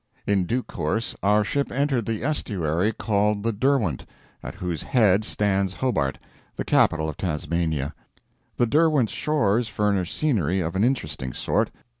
[0.25, 4.03] In due course our ship entered the estuary called the Derwent,
[4.41, 6.17] at whose head stands Hobart,
[6.55, 7.93] the capital of Tasmania.
[8.57, 11.69] The Derwent's shores furnish scenery of an interesting sort.